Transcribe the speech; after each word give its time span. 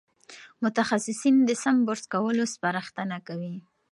متخصصین 0.63 1.35
د 1.45 1.49
سم 1.63 1.75
برس 1.87 2.03
کولو 2.13 2.43
سپارښتنه 2.53 3.17
کوي. 3.27 3.55